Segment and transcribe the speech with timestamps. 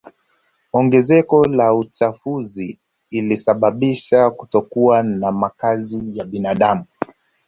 [0.73, 2.79] Ongezeko la uchafuzi
[3.11, 6.85] ulisababisha kutokuwa kwa makazi ya binadamu